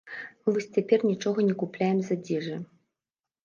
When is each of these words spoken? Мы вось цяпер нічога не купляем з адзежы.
Мы 0.45 0.53
вось 0.55 0.67
цяпер 0.77 1.05
нічога 1.11 1.39
не 1.51 1.55
купляем 1.61 2.03
з 2.11 2.19
адзежы. 2.19 2.55